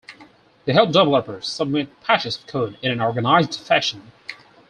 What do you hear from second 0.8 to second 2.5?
developers submit patches of